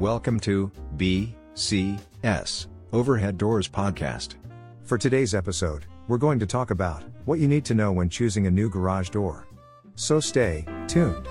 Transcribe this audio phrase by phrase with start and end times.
[0.00, 4.36] welcome to BCS Overhead Doors Podcast.
[4.84, 8.46] For today's episode, we're going to talk about what you need to know when choosing
[8.46, 9.48] a new garage door.
[9.96, 11.26] So stay tuned.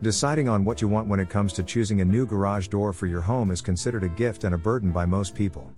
[0.00, 3.08] Deciding on what you want when it comes to choosing a new garage door for
[3.08, 5.68] your home is considered a gift and a burden by most people.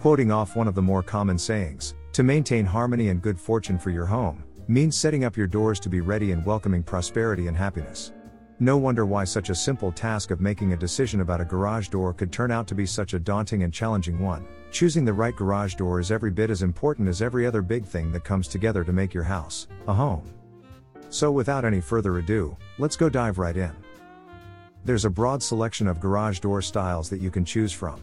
[0.00, 3.90] Quoting off one of the more common sayings, to maintain harmony and good fortune for
[3.90, 8.12] your home, means setting up your doors to be ready and welcoming prosperity and happiness.
[8.60, 12.12] No wonder why such a simple task of making a decision about a garage door
[12.12, 14.46] could turn out to be such a daunting and challenging one.
[14.70, 18.12] Choosing the right garage door is every bit as important as every other big thing
[18.12, 20.22] that comes together to make your house a home.
[21.08, 23.72] So, without any further ado, let's go dive right in.
[24.84, 28.00] There's a broad selection of garage door styles that you can choose from.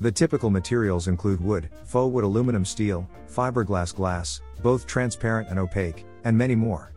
[0.00, 6.04] The typical materials include wood, faux wood, aluminum, steel, fiberglass glass, both transparent and opaque,
[6.22, 6.92] and many more.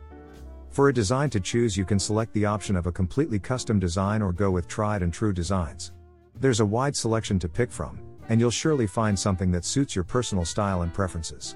[0.69, 4.21] For a design to choose, you can select the option of a completely custom design
[4.21, 5.93] or go with tried and true designs.
[6.39, 10.05] There's a wide selection to pick from, and you'll surely find something that suits your
[10.05, 11.55] personal style and preferences.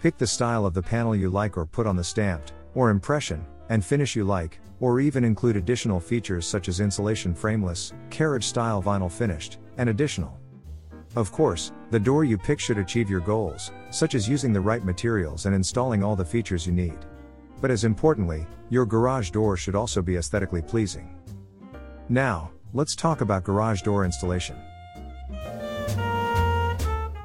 [0.00, 3.44] Pick the style of the panel you like or put on the stamped, or impression,
[3.68, 8.82] and finish you like, or even include additional features such as insulation frameless, carriage style
[8.82, 10.39] vinyl finished, and additional.
[11.16, 14.84] Of course, the door you pick should achieve your goals, such as using the right
[14.84, 16.98] materials and installing all the features you need.
[17.60, 21.16] But as importantly, your garage door should also be aesthetically pleasing.
[22.08, 24.56] Now, let's talk about garage door installation.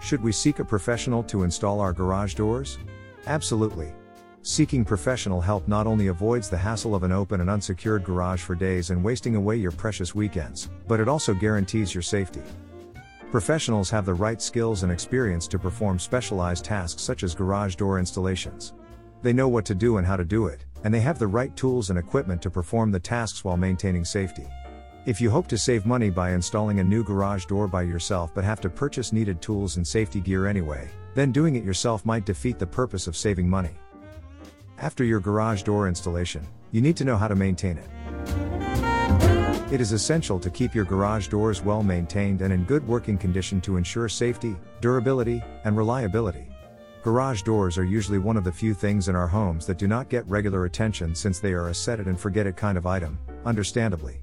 [0.01, 2.79] Should we seek a professional to install our garage doors?
[3.27, 3.93] Absolutely.
[4.41, 8.55] Seeking professional help not only avoids the hassle of an open and unsecured garage for
[8.55, 12.41] days and wasting away your precious weekends, but it also guarantees your safety.
[13.35, 17.99] Professionals have the right skills and experience to perform specialized tasks such as garage door
[17.99, 18.71] installations.
[19.23, 21.53] They know what to do and how to do it, and they have the right
[21.57, 24.47] tools and equipment to perform the tasks while maintaining safety.
[25.05, 28.45] If you hope to save money by installing a new garage door by yourself but
[28.45, 32.57] have to purchase needed tools and safety gear anyway, then doing it yourself might defeat
[32.57, 33.77] the purpose of saving money.
[34.77, 37.89] After your garage door installation, you need to know how to maintain it.
[39.75, 43.59] It is essential to keep your garage doors well maintained and in good working condition
[43.59, 46.47] to ensure safety, durability, and reliability.
[47.03, 50.07] Garage doors are usually one of the few things in our homes that do not
[50.07, 53.19] get regular attention since they are a set it and forget it kind of item,
[53.43, 54.21] understandably.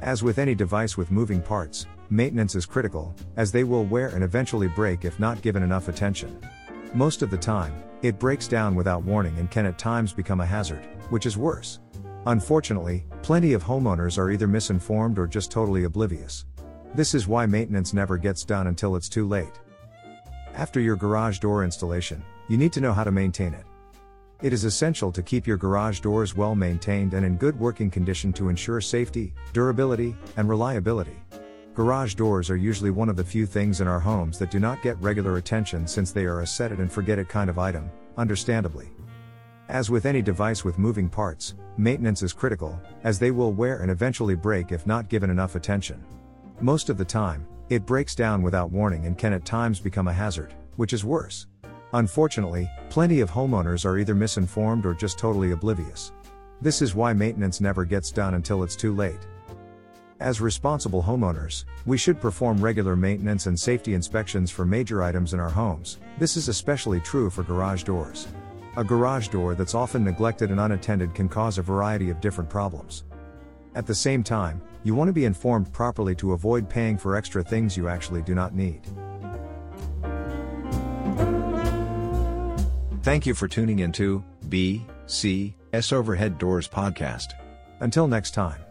[0.00, 4.24] As with any device with moving parts, maintenance is critical, as they will wear and
[4.24, 6.40] eventually break if not given enough attention.
[6.94, 10.46] Most of the time, it breaks down without warning and can at times become a
[10.46, 11.80] hazard, which is worse.
[12.26, 16.44] Unfortunately, plenty of homeowners are either misinformed or just totally oblivious.
[16.94, 19.58] This is why maintenance never gets done until it's too late.
[20.54, 23.64] After your garage door installation, you need to know how to maintain it.
[24.42, 28.32] It is essential to keep your garage doors well maintained and in good working condition
[28.34, 31.16] to ensure safety, durability, and reliability.
[31.74, 34.82] Garage doors are usually one of the few things in our homes that do not
[34.82, 37.90] get regular attention since they are a set it and forget it kind of item,
[38.18, 38.88] understandably.
[39.70, 43.90] As with any device with moving parts, maintenance is critical, as they will wear and
[43.92, 46.04] eventually break if not given enough attention.
[46.60, 50.12] Most of the time, it breaks down without warning and can at times become a
[50.12, 51.46] hazard, which is worse.
[51.92, 56.10] Unfortunately, plenty of homeowners are either misinformed or just totally oblivious.
[56.60, 59.24] This is why maintenance never gets done until it's too late.
[60.18, 65.38] As responsible homeowners, we should perform regular maintenance and safety inspections for major items in
[65.38, 65.98] our homes.
[66.18, 68.26] This is especially true for garage doors.
[68.80, 73.04] A garage door that's often neglected and unattended can cause a variety of different problems.
[73.74, 77.44] At the same time, you want to be informed properly to avoid paying for extra
[77.44, 78.80] things you actually do not need.
[83.02, 87.34] Thank you for tuning into BCS Overhead Doors Podcast.
[87.80, 88.62] Until next time.